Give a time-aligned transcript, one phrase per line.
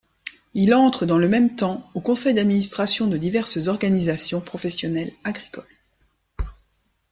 [0.55, 5.75] Il entre dans le même temps au Conseil d'Administration de diverses organisations professionnelles agricoles.